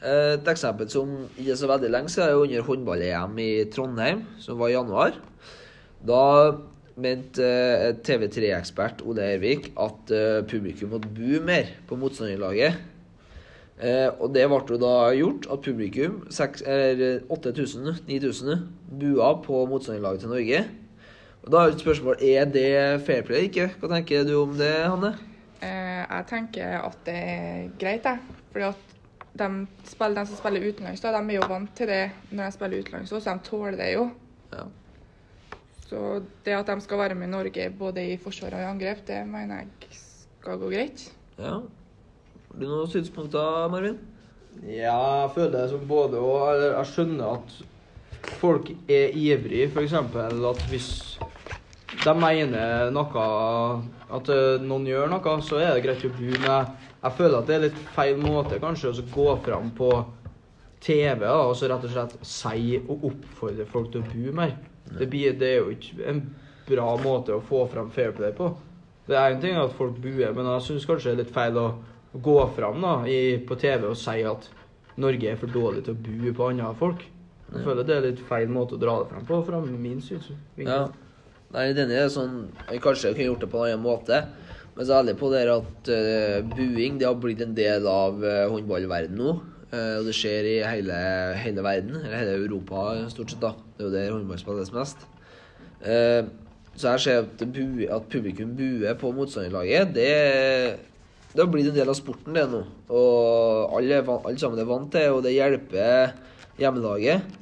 Eh, 0.02 0.34
Et 0.34 0.50
eksempel 0.50 0.90
som 0.90 1.14
ikke 1.38 1.52
er 1.54 1.60
så 1.62 1.70
veldig 1.70 1.90
lenge 1.94 2.10
siden, 2.10 2.28
er 2.28 2.42
under 2.42 2.66
håndball-EM 2.66 3.38
i 3.38 3.50
Trondheim, 3.70 4.24
som 4.42 4.58
var 4.58 4.68
i 4.72 4.74
januar. 4.74 5.14
Da 6.02 6.22
mente 7.00 7.46
eh, 7.46 7.92
TV3-ekspert 8.02 9.06
Ole 9.06 9.30
Ervik 9.36 9.70
at 9.78 10.10
publikum 10.50 10.90
måtte 10.96 11.08
bu 11.14 11.38
mer 11.44 11.70
på 11.86 11.96
motstanderlaget. 11.96 12.74
Eh, 13.80 14.10
og 14.20 14.34
det 14.34 14.42
ble 14.50 14.58
jo 14.68 14.76
da 14.80 15.12
gjort 15.16 15.46
at 15.52 15.60
publikum, 15.64 16.26
8000-9000, 16.28 18.58
bua 19.00 19.28
på 19.40 19.66
motstanderlaget 19.70 20.20
til 20.24 20.32
Norge. 20.34 20.60
Og 21.40 21.48
da 21.54 21.56
er 21.62 21.68
et 21.72 21.80
spørsmål 21.80 22.16
er 22.20 22.44
det 22.52 23.00
fair 23.06 23.22
play 23.24 23.40
ikke. 23.48 23.66
Hva 23.80 23.86
tenker 23.94 24.24
du 24.28 24.34
om 24.42 24.52
det, 24.58 24.74
Hanne? 24.84 25.12
Eh, 25.64 26.04
jeg 26.04 26.24
tenker 26.28 26.66
at 26.82 26.98
det 27.06 27.16
er 27.16 27.70
greit, 27.80 28.04
jeg. 28.04 28.18
Fordi 28.52 28.64
at 28.68 28.80
de, 29.40 29.48
spiller, 29.88 30.16
de 30.18 30.26
som 30.28 30.36
spiller 30.36 30.68
utenlands, 30.68 31.00
da, 31.00 31.08
de 31.16 31.22
er 31.30 31.36
jo 31.38 31.48
vant 31.48 31.72
til 31.76 31.86
det 31.88 32.10
når 32.30 32.44
de 32.44 32.52
spiller 32.58 32.78
utenlands, 32.84 33.08
så 33.08 33.16
de 33.24 33.38
tåler 33.48 33.76
det 33.80 33.90
jo. 33.94 34.04
Ja. 34.52 34.64
Så 35.88 35.98
det 36.44 36.54
at 36.54 36.68
de 36.68 36.80
skal 36.84 36.98
være 37.00 37.16
med 37.18 37.26
i 37.30 37.32
Norge 37.32 37.70
både 37.78 38.00
i 38.12 38.20
forsvar 38.20 38.52
og 38.58 38.62
i 38.62 38.68
angrep, 38.68 39.00
det 39.08 39.26
mener 39.26 39.54
jeg 39.64 39.68
skal 39.96 40.60
gå 40.60 40.68
greit. 40.70 41.12
Ja. 41.38 41.60
Har 42.50 42.58
du 42.58 42.66
noen 42.66 42.88
synspunkter, 42.90 43.68
Marvin? 43.70 43.98
Ja, 44.66 45.22
jeg 45.22 45.30
føler 45.36 45.52
det 45.54 45.66
som 45.70 45.84
både 45.88 46.18
og. 46.18 46.40
Eller 46.50 46.72
jeg 46.74 46.88
skjønner 46.90 47.36
at 47.36 47.52
folk 48.40 48.72
er 48.90 49.14
ivrig, 49.14 49.68
f.eks. 49.70 49.94
at 49.94 50.64
hvis 50.72 50.90
de 52.04 52.14
mener 52.16 52.90
noe 52.94 53.26
At 54.10 54.30
eh, 54.34 54.62
noen 54.66 54.88
gjør 54.88 55.12
noe, 55.12 55.34
så 55.46 55.60
er 55.62 55.76
det 55.76 55.84
greit 55.84 56.02
å 56.06 56.10
bu. 56.16 56.26
Men 56.26 56.48
jeg, 56.50 56.88
jeg 57.04 57.16
føler 57.20 57.38
at 57.38 57.46
det 57.46 57.54
er 57.54 57.64
litt 57.68 57.78
feil 57.94 58.18
måte 58.18 58.58
kanskje 58.62 58.90
å 58.90 59.06
gå 59.14 59.28
fram 59.46 59.70
på 59.78 59.92
TV 60.82 61.22
da, 61.22 61.36
og 61.46 61.54
så 61.54 61.70
rett 61.70 61.86
og 61.86 61.94
slett 61.94 62.16
si 62.26 62.80
og 62.80 63.06
oppfordre 63.12 63.68
folk 63.70 63.92
til 63.92 64.02
å 64.02 64.10
bu 64.10 64.34
mer. 64.40 64.56
Det, 64.90 65.06
blir, 65.06 65.36
det 65.38 65.52
er 65.52 65.60
jo 65.60 65.70
ikke 65.76 66.02
en 66.10 66.24
bra 66.66 66.90
måte 66.98 67.36
å 67.36 67.44
få 67.46 67.62
fram 67.70 67.92
fair 67.94 68.10
play 68.16 68.34
på. 68.34 68.50
Det 69.06 69.18
er 69.18 69.34
en 69.34 69.42
ting 69.42 69.58
at 69.58 69.74
folk 69.78 69.98
buer, 70.02 70.34
men 70.34 70.48
jeg 70.56 70.66
syns 70.66 70.88
kanskje 70.88 71.12
det 71.12 71.14
er 71.14 71.22
litt 71.24 71.34
feil 71.34 71.58
å 71.58 71.68
gå 72.12 72.36
fram 72.56 72.82
da, 72.82 72.94
i, 73.06 73.38
på 73.46 73.56
TV 73.60 73.86
og 73.90 73.98
si 73.98 74.20
at 74.26 74.48
Norge 75.00 75.30
er 75.30 75.38
for 75.40 75.52
dårlig 75.52 75.84
til 75.86 75.94
å 75.94 76.02
bue 76.06 76.34
på 76.36 76.48
andre 76.50 76.72
folk. 76.78 77.04
Jeg 77.50 77.64
føler 77.66 77.86
det 77.86 77.94
er 77.96 78.04
litt 78.06 78.20
feil 78.28 78.50
måte 78.52 78.76
å 78.76 78.80
dra 78.80 78.96
det 79.00 79.10
frem 79.10 79.24
på, 79.26 79.38
fra 79.46 79.60
min 79.64 80.02
synsvinkel. 80.04 80.68
Ja. 80.70 80.82
Nei, 81.50 81.70
denne 81.74 81.96
er 81.98 82.10
sånn 82.12 82.44
jeg 82.68 82.82
kanskje 82.82 83.14
kunne 83.14 83.32
gjort 83.32 83.44
det 83.44 83.50
på 83.50 83.62
en 83.64 83.72
annen 83.72 83.82
måte. 83.82 84.20
Men 84.76 84.86
så 84.86 84.92
er 84.92 85.00
jeg 85.00 85.04
ærlig 85.04 85.16
på 85.18 85.30
det 85.32 85.40
at 85.50 85.88
uh, 85.90 86.36
buing 86.52 87.00
det 87.00 87.08
har 87.08 87.16
blitt 87.18 87.42
en 87.42 87.56
del 87.56 87.88
av 87.90 88.20
uh, 88.22 88.44
håndballverden 88.52 89.18
nå. 89.18 89.32
Eh, 89.70 89.96
og 90.00 90.06
det 90.08 90.16
skjer 90.18 90.46
i 90.50 90.54
hele, 90.66 90.94
hele 91.38 91.62
verden, 91.62 92.00
eller 92.00 92.16
hele 92.18 92.38
Europa 92.40 92.88
stort 93.12 93.30
sett. 93.30 93.42
da. 93.42 93.52
Det 93.76 93.84
er 93.84 93.86
jo 93.86 93.94
der 93.94 94.14
håndball 94.16 94.40
spilles 94.40 94.72
mest. 94.74 95.04
Uh, 95.82 96.26
så 96.74 96.94
jeg 96.94 97.02
ser 97.04 97.20
at, 97.24 97.42
at 97.44 98.08
publikum 98.10 98.54
buer 98.58 98.96
på 98.98 99.12
motstanderlaget. 99.14 99.92
Det, 99.94 100.10
det 101.34 101.42
har 101.44 101.50
blitt 101.50 101.68
en 101.70 101.76
del 101.76 101.88
av 101.92 101.94
sporten, 101.98 102.34
det 102.34 102.46
nå. 102.50 102.62
Og 102.90 103.76
alle, 103.78 104.00
alle 104.02 104.38
sammen 104.40 104.58
er 104.58 104.66
vant 104.68 104.90
til 104.92 105.12
og 105.14 105.22
det 105.26 105.34
hjelper 105.36 106.14
hjemmelaget. 106.58 107.36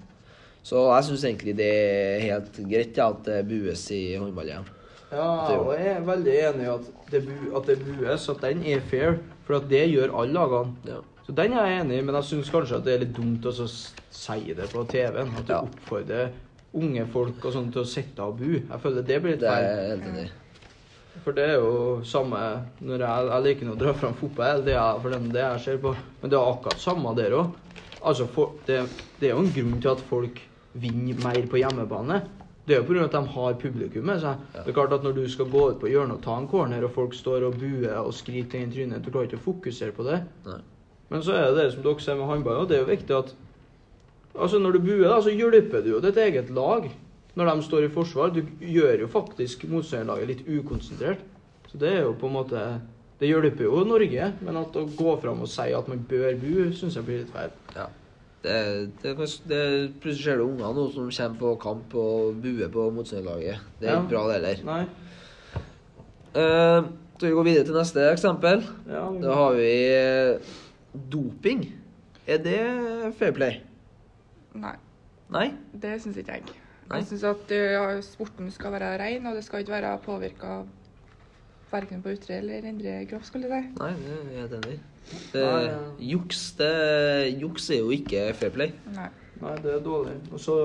Så 0.69 0.83
jeg 0.93 1.07
syns 1.07 1.25
egentlig 1.25 1.55
det 1.57 1.69
er 1.73 2.25
helt 2.27 2.59
greit 2.69 2.99
ja, 3.01 3.07
at 3.09 3.23
det 3.25 3.39
bues 3.49 3.87
i 3.97 4.03
håndball-EM. 4.21 4.67
Ja, 5.09 5.29
jeg 5.73 5.87
er 5.95 6.03
veldig 6.05 6.35
enig 6.51 6.67
i 6.67 6.73
at 6.75 6.89
det, 7.09 7.23
at 7.57 7.71
det 7.71 7.79
bues, 7.87 8.27
at 8.29 8.43
den 8.45 8.61
er 8.69 8.83
fair. 8.91 9.17
For 9.47 9.57
at 9.63 9.71
det 9.71 9.87
gjør 9.89 10.13
alle 10.21 10.37
lagene. 10.37 10.75
Ja. 10.91 10.99
Så 11.25 11.33
den 11.37 11.55
er 11.57 11.71
jeg 11.71 11.81
enig 11.87 11.97
i, 11.97 12.03
men 12.05 12.19
jeg 12.19 12.29
syns 12.29 12.51
kanskje 12.53 12.77
at 12.77 12.85
det 12.85 12.93
er 12.95 13.01
litt 13.07 13.15
dumt 13.17 13.47
å 13.49 13.55
si 13.57 14.53
det 14.59 14.69
på 14.75 14.85
TV-en. 14.93 15.33
At 15.41 15.47
du 15.49 15.53
Ja. 15.55 15.63
oppfordrer 15.65 16.29
unge 16.77 17.07
folk 17.09 17.45
og 17.49 17.55
sånn 17.55 17.73
til 17.73 17.81
å 17.81 17.89
sitte 17.89 18.21
og 18.29 18.37
bu. 18.37 18.51
Jeg 18.61 18.81
føler 18.83 19.03
det 19.09 19.19
blir 19.25 19.33
litt 19.39 19.41
feil. 19.49 19.65
Det 19.65 19.73
er 19.73 19.89
helt 19.95 20.09
enig. 20.13 20.29
For 21.25 21.37
det 21.37 21.45
er 21.45 21.57
jo 21.59 22.01
samme 22.07 22.41
når 22.85 23.05
jeg, 23.05 23.29
jeg 23.31 23.47
liker 23.47 23.73
å 23.73 23.79
dra 23.79 23.95
fram 23.97 24.17
fotball, 24.19 24.65
det 24.67 24.75
er, 24.77 25.01
for 25.03 25.13
det 25.13 25.19
er 25.19 25.33
det 25.35 25.45
jeg 25.45 25.65
ser 25.65 25.81
på. 25.83 25.95
Men 26.23 26.33
det 26.33 26.39
er 26.39 26.53
akkurat 26.53 26.83
samme 26.83 27.15
der 27.19 27.37
òg. 27.39 27.57
Altså, 27.99 28.29
for, 28.31 28.59
det, 28.69 28.83
det 29.19 29.31
er 29.31 29.35
jo 29.35 29.43
en 29.43 29.55
grunn 29.55 29.81
til 29.83 29.93
at 29.93 30.05
folk 30.11 30.43
vinner 30.79 31.19
mer 31.25 31.49
på 31.51 31.59
hjemmebane. 31.61 32.21
Det 32.69 32.77
er 32.77 32.83
jo 32.83 32.87
pga. 32.87 33.05
at 33.07 33.15
de 33.17 33.35
har 33.35 33.55
publikum 33.63 34.05
med 34.05 34.21
seg. 34.21 34.41
Det 34.55 34.67
er 34.69 34.77
klart 34.77 34.93
at 34.93 35.03
Når 35.03 35.15
du 35.17 35.23
skal 35.33 35.49
gå 35.51 35.63
ut 35.71 35.81
på 35.81 35.89
hjørnet 35.89 36.19
og 36.19 36.25
ta 36.25 36.37
en 36.37 36.49
corner, 36.49 36.85
og 36.85 36.93
folk 36.95 37.15
står 37.17 37.47
og 37.49 37.57
buer 37.61 37.97
og 38.03 38.13
skriker 38.15 38.61
inn 38.61 38.69
i 38.69 38.75
trynet, 38.77 39.05
du 39.05 39.11
klarer 39.11 39.31
ikke 39.31 39.41
å 39.41 39.47
fokusere 39.47 39.97
på 39.97 40.05
det. 40.05 40.21
Nei. 40.47 40.61
Men 41.09 41.25
så 41.25 41.33
er 41.33 41.47
det 41.49 41.63
det 41.63 41.69
som 41.73 41.85
dere 41.87 42.05
ser 42.05 42.19
med 42.19 42.29
håndball, 42.29 42.63
og 42.63 42.69
det 42.69 42.77
er 42.77 42.85
jo 42.85 42.91
viktig 42.93 43.21
at 43.25 43.37
Altså 44.39 44.59
Når 44.63 44.77
du 44.77 44.79
buer, 44.85 45.09
da, 45.09 45.17
så 45.25 45.33
hjelper 45.35 45.81
du 45.83 45.89
jo 45.91 46.01
ditt 46.05 46.19
eget 46.23 46.51
lag. 46.55 46.85
Når 47.39 47.51
de 47.53 47.63
står 47.69 47.85
i 47.87 47.91
forsvar. 47.95 48.33
Du 48.35 48.41
gjør 48.67 49.05
jo 49.05 49.09
faktisk 49.13 49.65
motstanderlaget 49.71 50.31
litt 50.33 50.47
ukonsentrert. 50.49 51.21
Så 51.71 51.79
det 51.79 51.93
er 51.95 52.03
jo 52.07 52.15
på 52.19 52.27
en 52.31 52.35
måte 52.39 52.63
Det 53.21 53.29
hjelper 53.29 53.65
jo 53.67 53.83
Norge, 53.87 54.29
men 54.47 54.57
at 54.61 54.77
å 54.79 54.85
gå 54.95 55.13
fram 55.23 55.41
og 55.43 55.49
si 55.51 55.73
at 55.75 55.89
man 55.91 56.05
bør 56.07 56.37
bu, 56.39 56.69
syns 56.79 56.95
jeg 56.95 57.07
blir 57.07 57.19
litt 57.25 57.33
feil. 57.35 57.51
Ja. 57.75 57.89
Det, 58.45 58.59
det, 59.03 59.15
det, 59.51 59.63
plutselig 59.99 60.23
ser 60.23 60.39
du 60.39 60.45
unger 60.45 60.77
nå 60.77 60.85
som 60.95 61.09
kommer 61.11 61.41
på 61.41 61.51
kamp 61.65 61.97
og 61.99 62.37
buer 62.45 62.71
på 62.71 62.85
motstanderlaget. 62.95 63.65
Det 63.81 63.89
er 63.89 63.97
Ja. 63.97 63.99
ikke 64.05 64.13
bra, 64.13 64.23
det 64.29 64.37
heller. 64.39 64.63
Nei. 64.69 64.85
Uh, 66.39 66.87
skal 67.19 67.27
vi 67.29 67.35
gå 67.35 67.43
videre 67.49 67.67
til 67.67 67.75
neste 67.75 68.07
eksempel? 68.13 68.63
Ja, 68.87 69.03
Da 69.23 69.35
har 69.35 69.57
vi 69.59 69.73
eh, 69.91 70.55
doping. 71.11 71.65
Er 72.31 72.39
det 72.45 72.61
fair 73.19 73.33
play? 73.35 73.59
Nei, 74.55 74.77
Nei? 75.35 75.49
det 75.75 75.97
syns 76.03 76.17
ikke 76.23 76.39
jeg. 76.39 76.45
Nei. 76.89 77.01
Jeg 77.03 77.09
syns 77.11 77.25
at 77.29 77.51
ja, 77.53 77.83
sporten 78.05 78.51
skal 78.53 78.73
være 78.73 78.95
ren, 79.03 79.27
og 79.29 79.37
det 79.37 79.45
skal 79.45 79.65
ikke 79.65 79.77
være 79.77 79.99
påvirka 80.05 80.63
verken 81.69 82.01
på 82.03 82.15
ytre 82.17 82.39
eller 82.41 82.65
indre 82.65 82.95
kropp, 83.11 83.27
skulle 83.29 83.51
jeg 83.51 83.67
si. 83.67 83.75
Nei, 83.83 83.91
det 84.01 84.15
er 84.15 84.31
jeg 84.33 84.41
helt 84.41 84.55
enig 84.59 84.79
i. 84.79 84.81
Juks, 86.13 86.41
juks 87.43 87.69
er 87.73 87.83
jo 87.83 87.93
ikke 87.93 88.25
fair 88.37 88.55
play. 88.55 88.73
Nei. 88.97 89.11
Nei, 89.43 89.55
det 89.63 89.75
er 89.77 89.85
dårlig. 89.85 90.17
Og 90.33 90.41
så 90.41 90.57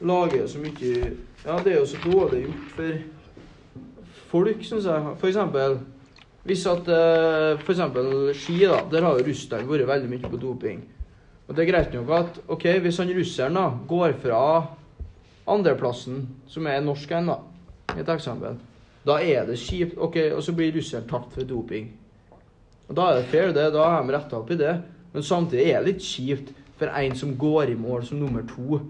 lager 0.00 0.42
jeg 0.42 0.50
så 0.52 0.60
mye 0.60 0.92
Ja, 1.44 1.56
det 1.64 1.72
er 1.72 1.78
jo 1.78 1.86
så 1.88 2.02
dårlig 2.04 2.42
gjort 2.44 2.74
for 2.76 2.98
folk, 4.34 4.66
syns 4.66 4.90
jeg. 4.90 5.14
For 5.22 5.30
eksempel 5.30 5.78
hvis 6.48 6.64
at 6.68 6.88
eh, 6.88 7.60
For 7.60 7.74
eksempel 7.74 8.32
ski, 8.34 8.62
da. 8.64 8.80
Der 8.90 9.04
har 9.04 9.18
jo 9.18 9.26
russeren 9.28 9.68
vært 9.68 9.88
veldig 9.88 10.10
mye 10.10 10.30
på 10.30 10.40
doping. 10.40 10.82
Og 11.48 11.56
det 11.56 11.64
er 11.64 11.72
greit 11.72 11.94
nok 11.96 12.12
at 12.16 12.38
ok, 12.48 12.66
hvis 12.84 13.00
han 13.02 13.10
russeren 13.16 13.58
da 13.58 13.66
går 13.90 14.14
fra 14.22 14.42
andreplassen, 15.48 16.26
som 16.48 16.66
er 16.66 16.82
norsk 16.84 17.10
en, 17.16 17.32
da, 17.32 17.38
i 17.96 18.02
et 18.02 18.12
eksempel, 18.12 18.58
da 19.06 19.16
er 19.24 19.46
det 19.48 19.58
kjipt. 19.60 19.98
Ok, 19.98 20.18
og 20.36 20.42
så 20.44 20.52
blir 20.56 20.74
russeren 20.76 21.08
tatt 21.08 21.30
for 21.32 21.48
doping. 21.48 21.90
Og 22.90 22.96
Da 22.98 23.10
er 23.10 23.20
det 23.20 23.28
fair, 23.30 23.52
det. 23.54 23.72
Da 23.72 23.84
har 23.86 24.02
de 24.02 24.12
retta 24.12 24.40
opp 24.40 24.50
i 24.50 24.58
det. 24.58 24.74
Men 25.14 25.22
samtidig 25.22 25.70
er 25.70 25.80
det 25.80 25.94
litt 25.94 26.04
kjipt 26.04 26.50
for 26.78 26.90
en 26.90 27.14
som 27.16 27.36
går 27.38 27.70
i 27.70 27.78
mål 27.78 28.04
som 28.06 28.18
nummer 28.20 28.42
to, 28.48 28.80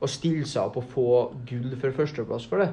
å 0.00 0.08
stille 0.08 0.46
seg 0.48 0.70
opp 0.70 0.78
og 0.80 0.86
få 0.94 1.08
gull 1.48 1.74
for 1.80 1.92
førsteplass 1.92 2.46
for 2.48 2.62
det. 2.62 2.70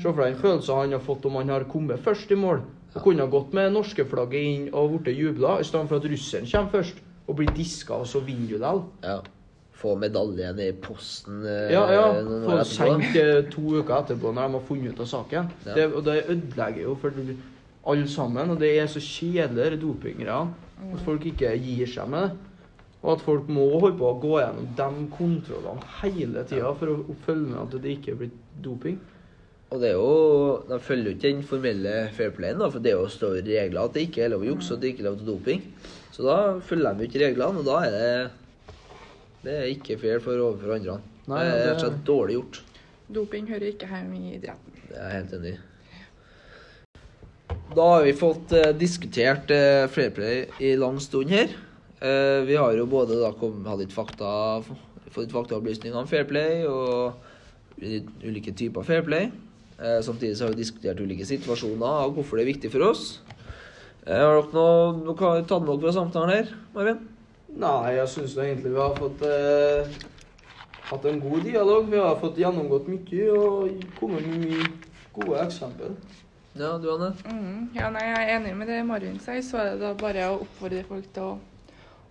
Se 0.00 0.06
for 0.06 0.22
deg 0.22 0.34
den 0.34 0.42
følelsen 0.42 0.76
han 0.76 0.94
har 0.94 1.02
fått 1.02 1.26
om 1.26 1.38
han 1.40 1.50
har 1.50 1.66
kommet 1.70 2.02
først 2.04 2.30
i 2.30 2.38
mål. 2.38 2.62
Og 2.94 3.02
kunne 3.02 3.24
ha 3.24 3.30
gått 3.30 3.52
med 3.54 3.72
norske 3.74 4.04
flagget 4.06 4.46
inn 4.46 4.68
og 4.74 5.00
blitt 5.00 5.18
jubla, 5.18 5.58
i 5.60 5.66
stedet 5.66 5.90
for 5.90 5.98
at 5.98 6.08
russeren 6.10 6.48
kommer 6.50 6.74
først 6.78 7.02
og 7.26 7.36
blir 7.38 7.52
diska, 7.54 8.00
og 8.02 8.08
så 8.10 8.22
vinner 8.26 8.48
du 8.48 8.56
likevel. 8.56 8.82
Få 9.80 9.94
medaljen 9.96 10.58
i 10.60 10.72
posten 10.76 11.40
eh, 11.48 11.70
Ja, 11.72 11.86
ja. 11.88 12.04
Få 12.44 12.58
sendt 12.68 13.16
eh, 13.16 13.38
to 13.52 13.78
uker 13.78 13.96
etterpå 14.02 14.34
når 14.34 14.42
de 14.42 14.58
har 14.58 14.66
funnet 14.68 14.92
ut 14.92 15.00
av 15.06 15.08
saken. 15.14 15.48
Ja. 15.64 15.78
Det, 15.78 15.86
og 15.94 16.04
det 16.04 16.18
ødelegger 16.26 16.82
jo 16.84 16.98
for 17.00 17.16
alle 17.88 18.08
sammen. 18.12 18.52
Og 18.52 18.60
det 18.60 18.74
er 18.76 18.90
så 18.92 19.00
kjedelig, 19.00 19.72
de 19.72 19.80
dopinggreiene. 19.86 20.68
At 20.90 21.04
folk 21.04 21.24
ikke 21.28 21.52
gir 21.60 21.88
seg 21.88 22.08
med 22.12 22.28
det. 22.28 22.46
Og 23.00 23.14
at 23.14 23.22
folk 23.24 23.48
må 23.48 23.64
holde 23.80 23.96
på 23.96 24.08
å 24.10 24.18
gå 24.20 24.34
gjennom 24.42 24.66
de 24.76 25.06
kontrollene 25.14 25.92
hele 26.02 26.42
tida 26.48 26.72
for 26.76 26.92
å, 26.92 27.16
følge 27.24 27.48
med 27.48 27.60
at 27.62 27.76
det 27.80 27.94
ikke 27.96 28.12
er 28.12 28.18
blitt 28.20 28.42
doping. 28.60 28.98
Og 29.70 29.80
det 29.80 29.92
er 29.92 29.96
jo, 29.96 30.10
De 30.68 30.80
følger 30.82 31.08
jo 31.08 31.14
ikke 31.16 31.30
den 31.30 31.46
formelle 31.46 31.94
fair 32.16 32.34
playen, 32.36 32.60
da, 32.60 32.68
for 32.68 32.84
det 32.84 32.92
er 32.92 32.98
jo 32.98 33.08
større 33.12 33.40
regler 33.46 33.86
at 33.86 33.96
det 33.96 34.04
ikke 34.08 34.26
er 34.26 34.34
lov 34.34 34.44
å 34.44 34.50
jukse 34.50 34.74
og 34.74 34.82
det 34.82 34.92
ikke 34.92 35.04
er 35.04 35.08
lov 35.08 35.18
til 35.20 35.30
doping. 35.30 35.64
Så 36.12 36.26
da 36.26 36.36
følger 36.66 36.92
de 36.92 37.06
jo 37.06 37.10
ikke 37.10 37.24
reglene, 37.24 37.62
og 37.62 37.68
da 37.70 37.78
er 37.86 37.96
det 37.96 38.12
det 39.44 39.56
er 39.56 39.70
ikke 39.72 39.96
fair 40.00 40.20
for 40.24 40.36
overfor 40.36 40.76
andre. 40.76 40.98
Nei, 41.30 41.40
det 41.46 41.54
er 41.54 41.66
rett 41.70 41.78
og 41.78 41.84
slett 41.86 42.04
dårlig 42.08 42.36
gjort. 42.36 42.60
Doping 43.10 43.48
hører 43.50 43.72
ikke 43.72 43.88
hjemme 43.90 44.18
i 44.18 44.36
idretten. 44.36 44.78
Det 44.90 44.96
er 44.98 45.08
jeg 45.08 45.16
helt 45.18 45.34
enig 45.38 45.54
i. 45.54 45.58
Da 47.74 47.86
har 47.86 48.04
vi 48.06 48.14
fått 48.18 48.52
eh, 48.54 48.70
diskutert 48.78 49.50
eh, 49.54 49.86
fair 49.90 50.22
i 50.62 50.74
lang 50.78 50.98
stund 51.02 51.30
her. 51.30 51.52
Eh, 52.00 52.40
vi 52.48 52.56
har 52.56 52.72
jo 52.74 52.86
både 52.90 53.18
da 53.20 53.30
kom, 53.36 53.60
hatt 53.68 53.82
litt 53.82 53.94
fakta, 53.94 54.60
fått 54.64 55.26
litt 55.26 55.34
faktaopplysninger 55.34 55.98
om 56.00 56.08
Fairplay 56.08 56.64
og 56.64 57.12
ulike 58.24 58.54
typer 58.56 58.86
Fairplay. 58.86 59.30
Eh, 59.80 60.00
samtidig 60.04 60.36
så 60.36 60.46
har 60.46 60.54
vi 60.54 60.62
diskutert 60.62 61.00
ulike 61.00 61.26
situasjoner 61.28 62.06
og 62.06 62.18
hvorfor 62.18 62.38
det 62.38 62.46
er 62.46 62.52
viktig 62.54 62.72
for 62.72 62.88
oss. 62.88 63.04
Eh, 64.06 64.16
har 64.16 64.38
dere 64.40 64.52
noe, 64.56 64.92
noe 65.04 65.42
tatt 65.44 65.60
med 65.60 65.74
dere 65.74 65.84
fra 65.86 65.96
samtalen 65.98 66.34
her, 66.34 66.54
Marvin? 66.74 67.02
Nei, 67.58 67.96
jeg 67.96 68.08
syns 68.12 68.36
egentlig 68.38 68.72
vi 68.72 68.80
har 68.80 68.94
fått 68.98 69.22
eh, 69.26 69.90
hatt 70.90 71.04
en 71.10 71.20
god 71.20 71.44
dialog. 71.46 71.90
Vi 71.90 71.98
har 71.98 72.18
fått 72.20 72.38
gjennomgått 72.38 72.88
mye 72.90 73.26
og 73.34 73.84
kommet 73.98 74.26
med 74.26 74.44
mye 74.46 74.66
gode 75.16 75.40
eksempel. 75.44 75.96
Ja, 76.58 76.74
du 76.78 76.88
Anne? 76.92 77.12
Mm, 77.30 77.70
ja, 77.74 77.90
nei, 77.94 78.04
jeg 78.08 78.20
er 78.20 78.32
enig 78.36 78.54
med 78.58 78.70
det 78.70 78.80
Marvin 78.86 79.18
sier. 79.22 79.42
Så 79.46 79.60
er 79.60 79.74
det 79.74 79.82
da 79.84 79.92
bare 79.98 80.30
å 80.32 80.40
oppfordre 80.44 80.82
folk 80.88 81.10
til 81.14 81.28
å 81.28 81.34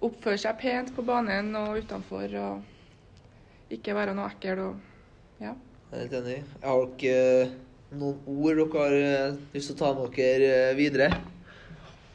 oppføre 0.07 0.39
seg 0.39 0.59
pent 0.61 0.93
på 0.95 1.03
banen 1.07 1.51
og 1.59 1.79
utenfor. 1.81 2.35
Og 2.39 3.73
ikke 3.75 3.95
være 3.97 4.15
noe 4.17 4.29
ekkel 4.31 4.63
og 4.63 5.43
ja. 5.43 5.55
Jeg 5.89 5.97
er 5.97 6.05
helt 6.05 6.15
enig. 6.21 6.37
Jeg 6.37 6.69
har 6.69 6.87
dere 7.01 7.41
eh, 7.41 7.57
noen 7.99 8.17
ord 8.29 8.61
dere 8.61 8.69
har 8.77 8.95
eh, 8.99 9.37
lyst 9.55 9.71
til 9.71 9.75
å 9.75 9.81
ta 9.81 9.91
med 9.97 10.15
dere 10.15 10.49
eh, 10.69 10.77
videre? 10.77 11.11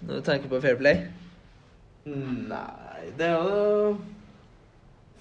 Når 0.04 0.21
du 0.21 0.26
tenker 0.26 0.52
på 0.52 0.61
fair 0.64 0.81
play? 0.81 1.04
Nei, 2.04 2.84
det 3.18 3.26
er 3.26 3.34
jo 3.34 3.96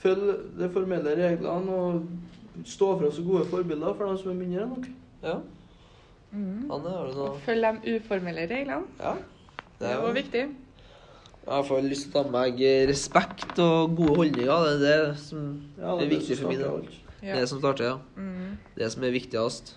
Følg 0.04 0.32
de 0.60 0.68
formelle 0.74 1.14
reglene 1.16 1.76
og 1.80 2.66
stå 2.68 2.90
fra 3.00 3.12
så 3.16 3.24
gode 3.24 3.46
forbilder 3.48 3.94
for 3.96 4.10
dem 4.10 4.18
som 4.20 4.34
er 4.34 4.40
mindre 4.42 4.66
enn 4.66 4.74
dere. 4.74 4.96
Ja. 5.24 5.36
Mm. 6.34 6.66
Anne, 6.74 6.92
har 6.92 7.08
du 7.08 7.20
noe 7.22 7.38
følg 7.46 7.70
de 7.86 7.94
uformelle 8.02 8.44
reglene. 8.50 8.90
Ja. 9.00 9.14
Det 9.80 9.88
er 9.88 10.02
jo 10.04 10.12
viktig. 10.18 10.44
Jeg 11.44 11.52
har 11.52 11.64
fått 11.68 11.88
lyst 11.88 12.10
til 12.10 12.12
å 12.12 12.16
ta 12.18 12.24
med 12.28 12.36
meg 12.36 12.62
respekt 12.90 13.58
og 13.64 13.96
gode 13.98 14.18
holdninger. 14.22 14.68
Det 14.68 14.74
er 14.74 14.84
det 14.84 15.18
som 15.24 15.48
Ja, 15.80 15.96
er 15.96 16.12
viktig 16.12 16.38
for 16.40 16.52
min 16.52 16.62
del. 16.66 16.86
Ja. 17.24 17.40
Det 17.40 17.48
som 17.52 17.60
starter, 17.64 17.94
ja. 17.94 17.98
Mm. 18.20 18.58
Det 18.76 18.92
som 18.92 19.04
er 19.08 19.16
viktigst. 19.16 19.74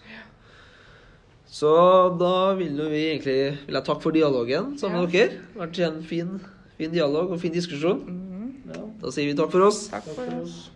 Så 1.47 1.73
da 2.19 2.55
vil 2.59 2.79
jo 2.79 2.89
vi 2.91 3.05
egentlig 3.13 3.39
vil 3.67 3.79
jeg 3.79 3.87
takke 3.87 4.03
for 4.03 4.15
dialogen 4.15 4.75
sammen 4.79 5.05
med 5.05 5.15
dere. 5.15 5.39
Det 5.39 5.61
har 5.61 5.67
vært 5.67 5.83
en 5.87 6.03
fin, 6.07 6.33
fin 6.79 6.93
dialog 6.93 7.31
og 7.31 7.41
fin 7.41 7.53
diskusjon. 7.53 8.03
Mhm. 8.07 8.55
Ja. 8.75 8.83
Da 9.03 9.11
sier 9.15 9.31
vi 9.31 9.37
takk 9.39 9.53
for 9.53 9.67
oss. 9.69 9.87
Takk 9.93 10.09
for 10.15 10.41
oss. 10.43 10.71